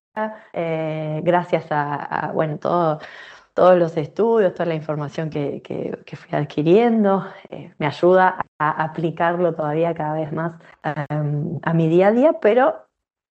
eh, 0.52 1.20
gracias 1.24 1.66
a, 1.70 2.32
bueno, 2.34 2.58
todo, 2.58 2.98
todos 3.54 3.78
los 3.78 3.96
estudios, 3.96 4.52
toda 4.52 4.66
la 4.66 4.74
información 4.74 5.30
que, 5.30 5.62
que, 5.62 6.16
fui 6.16 6.36
adquiriendo, 6.36 7.24
eh, 7.48 7.72
me 7.78 7.86
ayuda 7.86 8.44
a 8.58 8.84
aplicarlo 8.84 9.54
todavía 9.54 9.94
cada 9.94 10.14
vez 10.14 10.32
más 10.32 10.60
em, 11.08 11.58
a 11.62 11.72
mi 11.72 11.88
día 11.88 12.08
a 12.08 12.12
día, 12.12 12.32
pero 12.40 12.87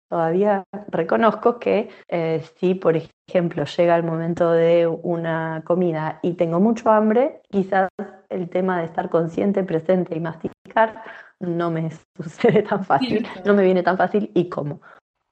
Todavía 0.08 0.62
reconozco 0.88 1.58
que 1.58 1.88
eh, 2.08 2.42
si, 2.56 2.74
por 2.74 2.96
ejemplo, 2.96 3.64
llega 3.64 3.96
el 3.96 4.04
momento 4.04 4.52
de 4.52 4.86
una 4.86 5.62
comida 5.64 6.20
y 6.22 6.34
tengo 6.34 6.60
mucho 6.60 6.90
hambre, 6.90 7.40
quizás 7.50 7.88
el 8.28 8.48
tema 8.48 8.78
de 8.78 8.86
estar 8.86 9.10
consciente, 9.10 9.64
presente 9.64 10.16
y 10.16 10.20
masticar 10.20 11.02
no 11.40 11.70
me 11.70 11.90
sucede 12.16 12.62
tan 12.62 12.84
fácil, 12.84 13.26
no 13.44 13.54
me 13.54 13.64
viene 13.64 13.82
tan 13.82 13.96
fácil 13.96 14.30
y 14.34 14.48
como. 14.48 14.80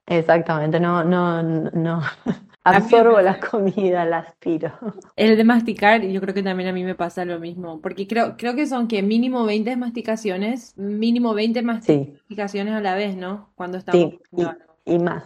Exactamente, 0.07 0.79
no, 0.79 1.03
no, 1.03 1.41
no. 1.41 2.01
Absorbo 2.65 3.21
la 3.21 3.39
comida, 3.39 4.05
la 4.05 4.19
aspiro. 4.19 4.71
El 5.15 5.37
de 5.37 5.43
masticar, 5.43 6.01
yo 6.01 6.19
creo 6.19 6.33
que 6.33 6.41
también 6.41 6.67
a 6.67 6.73
mí 6.73 6.83
me 6.83 6.95
pasa 6.95 7.23
lo 7.23 7.39
mismo, 7.39 7.79
porque 7.79 8.07
creo, 8.07 8.37
creo 8.37 8.55
que 8.55 8.65
son 8.65 8.87
que 8.87 9.03
mínimo 9.03 9.45
20 9.45 9.77
masticaciones, 9.77 10.75
mínimo 10.75 11.35
20 11.35 11.61
masticaciones 11.61 12.73
a 12.73 12.81
la 12.81 12.95
vez, 12.95 13.15
¿no? 13.15 13.51
Cuando 13.53 13.77
estamos 13.77 14.13
sí, 14.31 14.45
y, 14.85 14.97
más. 14.97 15.23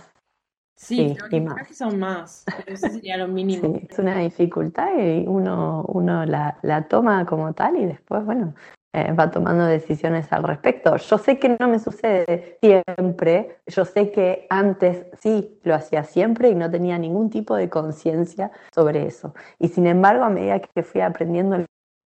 Sí, 0.75 1.15
creo, 1.17 1.41
y 1.41 1.46
más. 1.46 1.67
que 1.67 1.74
son 1.74 1.98
más, 1.98 2.43
pero 2.58 2.74
eso 2.74 2.89
sería 2.89 3.15
lo 3.15 3.29
mínimo. 3.29 3.74
Sí, 3.74 3.88
es 3.89 4.00
una 4.00 4.19
dificultad 4.19 4.89
y 4.98 5.25
uno, 5.25 5.86
uno 5.88 6.25
la, 6.25 6.58
la 6.62 6.89
toma 6.89 7.25
como 7.25 7.53
tal 7.53 7.77
y 7.77 7.86
después, 7.86 8.25
bueno, 8.25 8.53
eh, 8.91 9.13
va 9.13 9.29
tomando 9.29 9.65
decisiones 9.65 10.31
al 10.34 10.43
respecto. 10.43 10.96
Yo 10.98 11.17
sé 11.19 11.38
que 11.38 11.55
no 11.60 11.67
me 11.67 11.77
sucede 11.77 12.58
siempre, 12.60 13.60
yo 13.67 13.86
sé 13.86 14.12
que 14.12 14.48
antes 14.50 15.05
sí 15.19 15.60
lo 15.63 15.75
hacía 15.75 16.03
siempre 16.03 16.50
y 16.50 16.55
no 16.55 16.72
tenía 16.72 16.98
ningún 16.98 17.29
tipo 17.29 17.55
de 17.55 17.69
conciencia 17.69 18.51
sobre 18.74 19.05
eso. 19.05 19.36
Y 19.60 19.67
sin 19.67 19.86
embargo, 19.86 20.24
a 20.24 20.29
medida 20.29 20.60
que 20.60 20.81
fui 20.81 21.01
aprendiendo 21.01 21.60
lo 21.60 21.65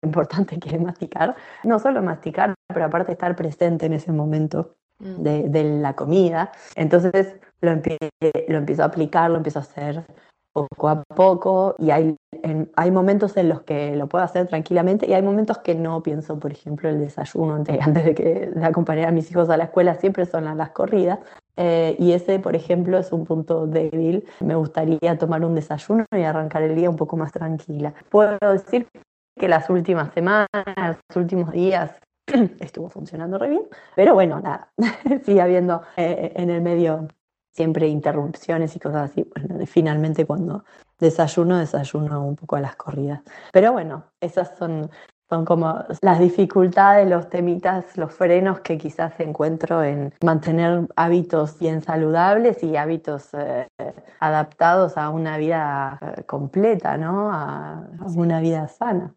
importante 0.03 0.59
que 0.59 0.75
es 0.75 0.81
masticar, 0.81 1.35
no 1.63 1.77
solo 1.77 2.01
masticar, 2.01 2.55
pero 2.67 2.85
aparte 2.85 3.11
estar 3.11 3.35
presente 3.35 3.85
en 3.85 3.93
ese 3.93 4.11
momento 4.11 4.75
mm. 4.97 5.21
de, 5.21 5.49
de 5.49 5.63
la 5.63 5.95
comida, 5.95 6.51
entonces 6.75 7.35
lo, 7.61 7.71
lo 7.71 8.57
empiezo 8.57 8.81
a 8.81 8.85
aplicar, 8.85 9.29
lo 9.29 9.37
empiezo 9.37 9.59
a 9.59 9.61
hacer 9.61 10.03
poco 10.53 10.87
a 10.87 11.03
poco 11.03 11.75
y 11.79 11.91
hay, 11.91 12.15
hay 12.75 12.91
momentos 12.91 13.35
en 13.37 13.49
los 13.49 13.63
que 13.63 13.95
lo 13.95 14.07
puedo 14.07 14.23
hacer 14.23 14.47
tranquilamente 14.47 15.07
y 15.09 15.13
hay 15.13 15.21
momentos 15.21 15.57
que 15.57 15.75
no 15.75 16.01
pienso, 16.03 16.39
por 16.39 16.51
ejemplo, 16.51 16.89
el 16.89 16.99
desayuno 16.99 17.55
antes, 17.55 17.79
antes 17.85 18.05
de, 18.05 18.15
que, 18.15 18.51
de 18.51 18.65
acompañar 18.65 19.07
a 19.07 19.11
mis 19.11 19.29
hijos 19.31 19.49
a 19.49 19.57
la 19.57 19.65
escuela, 19.65 19.95
siempre 19.95 20.25
son 20.25 20.45
las, 20.45 20.55
las 20.55 20.69
corridas. 20.69 21.19
Eh, 21.55 21.95
y 21.99 22.13
ese, 22.13 22.39
por 22.39 22.55
ejemplo, 22.55 22.97
es 22.97 23.11
un 23.11 23.25
punto 23.25 23.67
débil. 23.67 24.25
Me 24.39 24.55
gustaría 24.55 25.17
tomar 25.17 25.43
un 25.45 25.55
desayuno 25.55 26.05
y 26.11 26.21
arrancar 26.21 26.63
el 26.63 26.75
día 26.75 26.89
un 26.89 26.95
poco 26.95 27.17
más 27.17 27.31
tranquila. 27.31 27.93
Puedo 28.09 28.37
decir 28.39 28.87
que 29.39 29.47
las 29.47 29.69
últimas 29.69 30.13
semanas, 30.13 30.47
los 31.09 31.17
últimos 31.17 31.51
días, 31.51 31.99
estuvo 32.59 32.89
funcionando 32.89 33.37
re 33.37 33.49
bien, 33.49 33.63
pero 33.95 34.13
bueno, 34.13 34.39
nada, 34.39 34.69
sigue 35.25 35.41
habiendo 35.41 35.81
eh, 35.97 36.33
en 36.35 36.49
el 36.49 36.61
medio 36.61 37.07
siempre 37.53 37.87
interrupciones 37.87 38.75
y 38.75 38.79
cosas 38.79 39.11
así. 39.11 39.23
Bueno, 39.35 39.65
finalmente 39.65 40.25
cuando 40.25 40.65
desayuno, 40.99 41.57
desayuno 41.57 42.25
un 42.25 42.35
poco 42.35 42.55
a 42.55 42.61
las 42.61 42.75
corridas. 42.75 43.21
Pero 43.51 43.71
bueno, 43.71 44.05
esas 44.19 44.57
son, 44.57 44.89
son 45.29 45.45
como 45.45 45.83
las 46.01 46.19
dificultades, 46.19 47.09
los 47.09 47.29
temitas, 47.29 47.97
los 47.97 48.13
frenos 48.13 48.61
que 48.61 48.77
quizás 48.77 49.19
encuentro 49.19 49.83
en 49.83 50.13
mantener 50.23 50.87
hábitos 50.95 51.59
bien 51.59 51.81
saludables 51.81 52.63
y 52.63 52.75
hábitos 52.75 53.29
eh, 53.33 53.67
adaptados 54.19 54.97
a 54.97 55.09
una 55.09 55.37
vida 55.37 55.99
eh, 56.01 56.23
completa, 56.23 56.97
¿no? 56.97 57.31
A, 57.31 57.87
una 58.15 58.39
vida 58.39 58.67
sana. 58.67 59.15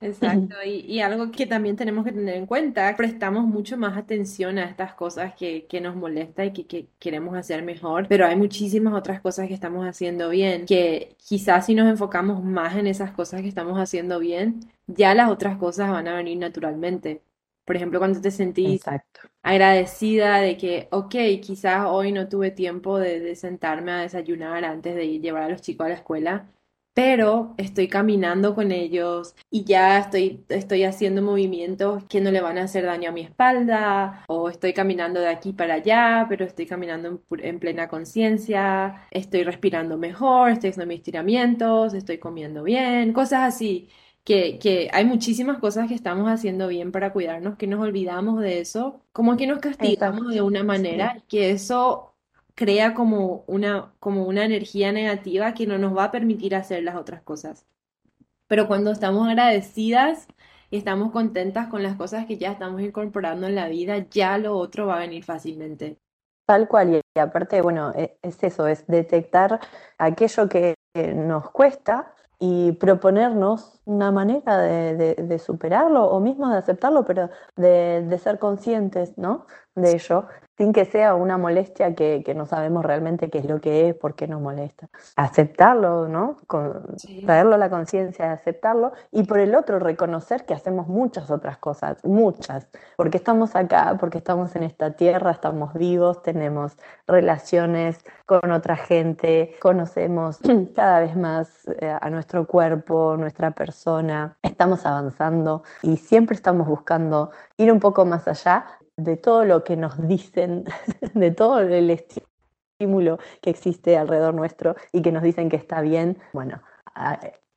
Exacto, 0.00 0.54
y, 0.64 0.80
y 0.86 1.00
algo 1.00 1.32
que 1.32 1.44
también 1.46 1.74
tenemos 1.74 2.04
que 2.04 2.12
tener 2.12 2.36
en 2.36 2.46
cuenta, 2.46 2.94
prestamos 2.96 3.44
mucho 3.46 3.76
más 3.76 3.96
atención 3.98 4.56
a 4.56 4.64
estas 4.64 4.94
cosas 4.94 5.34
que, 5.34 5.66
que 5.66 5.80
nos 5.80 5.96
molesta 5.96 6.44
y 6.44 6.52
que, 6.52 6.68
que 6.68 6.86
queremos 7.00 7.36
hacer 7.36 7.62
mejor, 7.64 8.06
pero 8.08 8.24
hay 8.24 8.36
muchísimas 8.36 8.94
otras 8.94 9.20
cosas 9.20 9.48
que 9.48 9.54
estamos 9.54 9.84
haciendo 9.84 10.28
bien, 10.30 10.66
que 10.66 11.16
quizás 11.18 11.66
si 11.66 11.74
nos 11.74 11.88
enfocamos 11.88 12.44
más 12.44 12.76
en 12.76 12.86
esas 12.86 13.10
cosas 13.10 13.42
que 13.42 13.48
estamos 13.48 13.76
haciendo 13.76 14.20
bien, 14.20 14.60
ya 14.86 15.14
las 15.16 15.30
otras 15.30 15.56
cosas 15.58 15.90
van 15.90 16.06
a 16.06 16.14
venir 16.16 16.38
naturalmente. 16.38 17.20
Por 17.64 17.74
ejemplo, 17.74 17.98
cuando 17.98 18.20
te 18.20 18.30
sentís 18.30 18.80
Exacto. 18.80 19.20
agradecida 19.42 20.38
de 20.40 20.56
que, 20.56 20.88
ok, 20.90 21.14
quizás 21.42 21.86
hoy 21.88 22.12
no 22.12 22.28
tuve 22.28 22.50
tiempo 22.50 22.98
de, 22.98 23.20
de 23.20 23.34
sentarme 23.36 23.92
a 23.92 23.98
desayunar 24.02 24.64
antes 24.64 24.94
de 24.94 25.04
ir- 25.06 25.20
llevar 25.22 25.44
a 25.44 25.48
los 25.48 25.62
chicos 25.62 25.86
a 25.86 25.88
la 25.90 25.94
escuela, 25.96 26.48
pero 26.98 27.54
estoy 27.58 27.86
caminando 27.86 28.56
con 28.56 28.72
ellos 28.72 29.36
y 29.52 29.62
ya 29.62 30.00
estoy, 30.00 30.44
estoy 30.48 30.82
haciendo 30.82 31.22
movimientos 31.22 32.02
que 32.08 32.20
no 32.20 32.32
le 32.32 32.40
van 32.40 32.58
a 32.58 32.64
hacer 32.64 32.84
daño 32.86 33.10
a 33.10 33.12
mi 33.12 33.20
espalda, 33.20 34.24
o 34.26 34.48
estoy 34.48 34.72
caminando 34.72 35.20
de 35.20 35.28
aquí 35.28 35.52
para 35.52 35.74
allá, 35.74 36.26
pero 36.28 36.44
estoy 36.44 36.66
caminando 36.66 37.22
en, 37.38 37.60
plena 37.60 37.86
conciencia, 37.88 39.06
estoy 39.12 39.44
respirando 39.44 39.96
mejor, 39.96 40.50
estoy 40.50 40.70
haciendo 40.70 40.88
mis 40.88 40.98
estiramientos, 40.98 41.94
estoy 41.94 42.18
comiendo 42.18 42.64
bien, 42.64 43.12
cosas 43.12 43.54
así. 43.54 43.88
Que, 44.24 44.58
que 44.58 44.90
hay 44.92 45.04
muchísimas 45.04 45.58
cosas 45.58 45.88
que 45.88 45.94
estamos 45.94 46.28
haciendo 46.28 46.66
bien 46.68 46.90
para 46.92 47.12
cuidarnos, 47.12 47.56
que 47.56 47.66
nos 47.68 47.80
olvidamos 47.80 48.40
de 48.40 48.58
eso, 48.60 49.00
como 49.12 49.36
que 49.36 49.46
nos 49.46 49.60
castigamos 49.60 50.34
de 50.34 50.42
una 50.42 50.60
Sí. 50.60 50.66
manera 50.66 51.24
que 51.28 51.50
eso 51.50 52.17
crea 52.58 52.92
como 52.92 53.44
una, 53.46 53.92
como 54.00 54.26
una 54.26 54.44
energía 54.44 54.90
negativa 54.90 55.54
que 55.54 55.64
no 55.64 55.78
nos 55.78 55.96
va 55.96 56.04
a 56.04 56.10
permitir 56.10 56.56
hacer 56.56 56.82
las 56.82 56.96
otras 56.96 57.22
cosas. 57.22 57.64
Pero 58.48 58.66
cuando 58.66 58.90
estamos 58.90 59.28
agradecidas 59.28 60.26
y 60.68 60.78
estamos 60.78 61.12
contentas 61.12 61.68
con 61.68 61.84
las 61.84 61.94
cosas 61.94 62.26
que 62.26 62.36
ya 62.36 62.50
estamos 62.50 62.80
incorporando 62.82 63.46
en 63.46 63.54
la 63.54 63.68
vida, 63.68 63.98
ya 64.10 64.38
lo 64.38 64.56
otro 64.56 64.88
va 64.88 64.96
a 64.96 65.00
venir 65.00 65.22
fácilmente. 65.22 65.98
Tal 66.46 66.66
cual, 66.66 67.00
y 67.16 67.20
aparte, 67.20 67.60
bueno, 67.60 67.92
e- 67.94 68.18
es 68.22 68.42
eso, 68.42 68.66
es 68.66 68.86
detectar 68.88 69.60
aquello 69.98 70.48
que 70.48 70.74
que 70.94 71.14
nos 71.14 71.50
cuesta 71.50 72.14
y 72.38 72.72
proponernos 72.72 73.77
una 73.88 74.10
manera 74.12 74.58
de, 74.58 74.94
de- 74.96 75.14
de 75.14 75.38
superarlo 75.38 76.04
o 76.10 76.20
mismo 76.20 76.48
de 76.50 76.58
aceptarlo, 76.58 77.04
pero 77.04 77.30
de, 77.56 78.02
de 78.06 78.18
ser 78.18 78.38
conscientes, 78.38 79.16
¿no? 79.16 79.46
De 79.74 79.92
ello, 79.92 80.26
sin 80.56 80.72
que 80.72 80.84
sea 80.84 81.14
una 81.14 81.38
molestia 81.38 81.94
que, 81.94 82.22
que 82.26 82.34
no 82.34 82.46
sabemos 82.46 82.84
realmente 82.84 83.30
qué 83.30 83.38
es 83.38 83.44
lo 83.44 83.60
que 83.60 83.88
es, 83.88 83.94
por 83.94 84.14
qué 84.16 84.26
nos 84.26 84.40
molesta. 84.40 84.88
Aceptarlo, 85.16 86.08
¿no? 86.08 86.36
Con- 86.46 86.98
Sí. 86.98 87.22
traerlo 87.24 87.54
a 87.54 87.58
la 87.58 87.70
conciencia 87.70 88.26
de 88.26 88.32
aceptarlo 88.32 88.92
y 89.12 89.22
por 89.22 89.38
el 89.38 89.54
otro 89.54 89.78
reconocer 89.78 90.44
que 90.46 90.54
hacemos 90.54 90.88
muchas 90.88 91.30
otras 91.30 91.58
cosas, 91.58 92.04
muchas, 92.04 92.66
porque 92.96 93.18
estamos 93.18 93.54
acá, 93.54 93.96
porque 94.00 94.18
estamos 94.18 94.54
en 94.56 94.64
esta 94.64 94.90
tierra, 94.96 95.30
estamos 95.30 95.72
vivos, 95.74 96.22
tenemos 96.22 96.76
relaciones 97.06 98.04
con 98.26 98.50
otra 98.50 98.76
gente, 98.76 99.54
conocemos 99.60 100.40
cada 100.74 101.00
vez 101.00 101.16
más 101.16 101.68
eh, 101.80 101.96
a 102.00 102.10
nuestro 102.10 102.46
cuerpo, 102.48 103.16
nuestra 103.16 103.52
persona, 103.52 103.77
estamos 104.42 104.86
avanzando 104.86 105.62
y 105.82 105.96
siempre 105.96 106.34
estamos 106.34 106.66
buscando 106.66 107.30
ir 107.56 107.72
un 107.72 107.80
poco 107.80 108.04
más 108.04 108.26
allá 108.28 108.66
de 108.96 109.16
todo 109.16 109.44
lo 109.44 109.64
que 109.64 109.76
nos 109.76 110.06
dicen, 110.08 110.64
de 111.14 111.30
todo 111.30 111.60
el 111.60 111.90
estímulo 111.90 113.18
que 113.40 113.50
existe 113.50 113.96
alrededor 113.96 114.34
nuestro 114.34 114.76
y 114.92 115.02
que 115.02 115.12
nos 115.12 115.22
dicen 115.22 115.48
que 115.48 115.56
está 115.56 115.80
bien. 115.80 116.18
Bueno, 116.32 116.60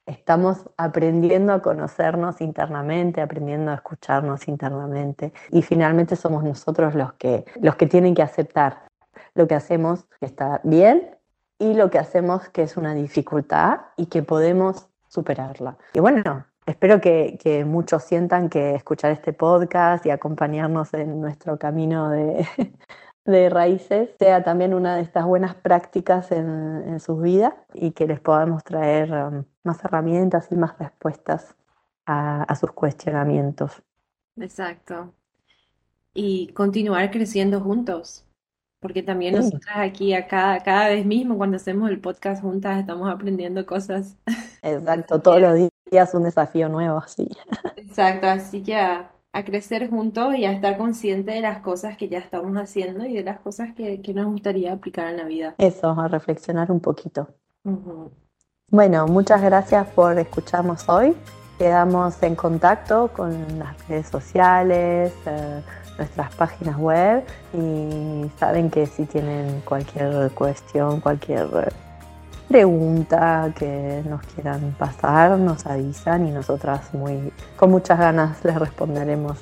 estamos 0.05 0.69
aprendiendo 0.77 1.53
a 1.53 1.61
conocernos 1.61 2.41
internamente, 2.41 3.21
aprendiendo 3.21 3.71
a 3.71 3.75
escucharnos 3.75 4.47
internamente 4.47 5.33
y 5.51 5.61
finalmente 5.61 6.15
somos 6.15 6.43
nosotros 6.43 6.95
los 6.95 7.13
que, 7.13 7.45
los 7.61 7.75
que 7.75 7.87
tienen 7.87 8.13
que 8.13 8.21
aceptar 8.21 8.91
lo 9.33 9.47
que 9.47 9.55
hacemos 9.55 10.05
que 10.19 10.25
está 10.25 10.61
bien 10.63 11.17
y 11.59 11.73
lo 11.73 11.89
que 11.89 11.99
hacemos 11.99 12.49
que 12.49 12.63
es 12.63 12.77
una 12.77 12.93
dificultad 12.93 13.81
y 13.97 14.07
que 14.07 14.23
podemos 14.23 14.87
superarla. 15.11 15.77
Y 15.93 15.99
bueno, 15.99 16.45
espero 16.65 17.01
que, 17.01 17.65
muchos 17.67 18.03
sientan 18.03 18.49
que 18.49 18.75
escuchar 18.75 19.11
este 19.11 19.33
podcast 19.33 20.05
y 20.05 20.09
acompañarnos 20.09 20.93
en 20.93 21.19
nuestro 21.19 21.59
camino 21.59 22.09
de, 23.25 23.49
raíces 23.49 24.09
sea 24.17 24.43
también 24.43 24.73
una 24.73 24.95
de 24.95 25.01
estas 25.01 25.25
buenas 25.25 25.53
prácticas 25.55 26.31
en, 26.31 26.83
en 26.87 26.99
sus 26.99 27.21
vidas 27.21 27.53
y 27.73 27.91
que 27.91 28.07
les 28.07 28.19
podamos 28.19 28.63
traer 28.63 29.11
um, 29.11 29.43
más 29.63 29.83
herramientas 29.83 30.47
y 30.51 30.55
más 30.55 30.77
respuestas 30.79 31.55
a 32.05 32.55
sus 32.55 32.73
cuestionamientos. 32.73 33.81
Exacto. 34.35 35.13
Y 36.13 36.51
continuar 36.53 37.09
creciendo 37.09 37.61
juntos. 37.61 38.25
Porque 38.81 39.03
también 39.03 39.35
nosotras 39.35 39.77
aquí, 39.77 40.13
a 40.13 40.27
cada, 40.27 40.59
cada 40.59 40.89
vez 40.89 41.05
mismo, 41.05 41.37
cuando 41.37 41.57
hacemos 41.57 41.89
el 41.89 42.01
podcast 42.01 42.41
juntas, 42.41 42.79
estamos 42.79 43.09
aprendiendo 43.09 43.65
cosas. 43.65 44.17
exacto, 44.61 45.19
todos 45.21 45.39
los 45.39 45.69
días 45.89 46.13
un 46.13 46.23
desafío 46.23 46.67
nuevo, 46.67 47.01
sí. 47.07 47.29
exacto, 47.77 48.27
así 48.27 48.63
que 48.63 48.75
a, 48.75 49.11
a 49.33 49.45
crecer 49.45 49.89
juntos 49.89 50.35
y 50.35 50.45
a 50.45 50.51
estar 50.51 50.77
consciente 50.77 51.31
de 51.31 51.41
las 51.41 51.59
cosas 51.59 51.95
que 51.95 52.09
ya 52.09 52.17
estamos 52.17 52.55
haciendo 52.57 53.05
y 53.05 53.13
de 53.13 53.23
las 53.23 53.39
cosas 53.39 53.73
que, 53.75 54.01
que 54.01 54.13
nos 54.13 54.25
gustaría 54.25 54.73
aplicar 54.73 55.07
en 55.09 55.17
la 55.17 55.25
vida. 55.25 55.55
Eso, 55.57 55.91
a 55.91 56.07
reflexionar 56.07 56.71
un 56.71 56.79
poquito. 56.79 57.27
Bueno, 58.69 59.05
muchas 59.07 59.41
gracias 59.41 59.87
por 59.89 60.17
escucharnos 60.17 60.87
hoy. 60.89 61.15
Quedamos 61.57 62.21
en 62.23 62.35
contacto 62.35 63.09
con 63.13 63.59
las 63.59 63.87
redes 63.87 64.07
sociales, 64.07 65.13
eh, 65.27 65.61
nuestras 65.97 66.33
páginas 66.35 66.77
web 66.77 67.23
y 67.53 68.29
saben 68.39 68.69
que 68.69 68.85
si 68.85 69.05
tienen 69.05 69.61
cualquier 69.61 70.31
cuestión, 70.31 70.99
cualquier 70.99 71.47
pregunta 72.47 73.53
que 73.57 74.03
nos 74.07 74.21
quieran 74.21 74.75
pasar, 74.77 75.37
nos 75.37 75.65
avisan 75.65 76.27
y 76.27 76.31
nosotras 76.31 76.93
muy 76.93 77.31
con 77.55 77.71
muchas 77.71 77.97
ganas 77.97 78.43
les 78.43 78.55
responderemos. 78.55 79.37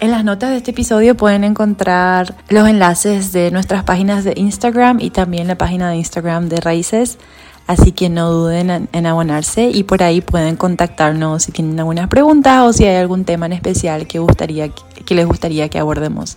En 0.00 0.10
las 0.10 0.24
notas 0.24 0.50
de 0.50 0.56
este 0.56 0.72
episodio 0.72 1.16
pueden 1.16 1.44
encontrar 1.44 2.34
los 2.48 2.68
enlaces 2.68 3.32
de 3.32 3.50
nuestras 3.50 3.84
páginas 3.84 4.24
de 4.24 4.34
Instagram 4.36 5.00
y 5.00 5.10
también 5.10 5.46
la 5.46 5.56
página 5.56 5.88
de 5.90 5.96
Instagram 5.96 6.48
de 6.48 6.60
Raíces. 6.60 7.18
Así 7.66 7.92
que 7.92 8.10
no 8.10 8.30
duden 8.30 8.70
en, 8.70 8.88
en 8.92 9.06
abonarse 9.06 9.70
y 9.70 9.84
por 9.84 10.02
ahí 10.02 10.20
pueden 10.20 10.56
contactarnos 10.56 11.44
si 11.44 11.52
tienen 11.52 11.78
algunas 11.78 12.08
preguntas 12.08 12.62
o 12.62 12.72
si 12.72 12.84
hay 12.84 12.96
algún 12.96 13.24
tema 13.24 13.46
en 13.46 13.54
especial 13.54 14.06
que, 14.06 14.18
gustaría, 14.18 14.68
que 14.68 15.14
les 15.14 15.26
gustaría 15.26 15.68
que 15.68 15.78
abordemos. 15.78 16.36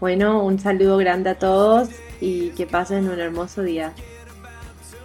Bueno, 0.00 0.44
un 0.44 0.58
saludo 0.58 0.96
grande 0.98 1.30
a 1.30 1.38
todos 1.38 1.88
y 2.20 2.50
que 2.50 2.66
pasen 2.66 3.08
un 3.08 3.18
hermoso 3.18 3.62
día. 3.62 3.92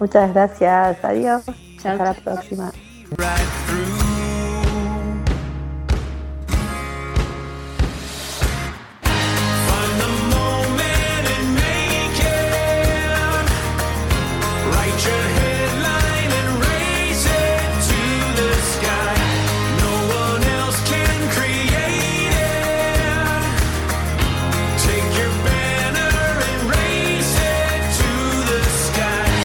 Muchas 0.00 0.32
gracias, 0.32 0.98
adiós, 1.02 1.44
Chao, 1.80 1.92
hasta 1.92 2.04
la 2.04 2.14
próxima. 2.14 2.72